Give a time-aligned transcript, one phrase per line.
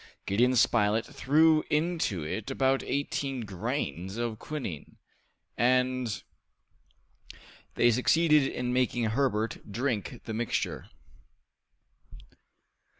[0.25, 4.97] Gideon Spilett threw into it about eighteen grains of quinine,
[5.55, 6.23] and
[7.75, 10.89] they succeeded in making Herbert drink the mixture.